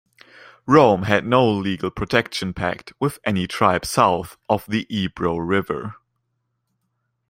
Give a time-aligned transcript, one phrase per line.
[0.65, 5.93] Rome had no legal protection pact with any tribe south of the Ebro River.